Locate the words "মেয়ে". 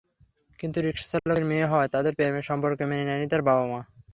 1.45-1.69